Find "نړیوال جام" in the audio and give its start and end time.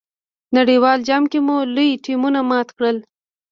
0.57-1.23